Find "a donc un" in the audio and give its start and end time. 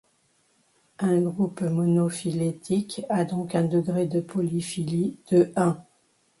3.09-3.65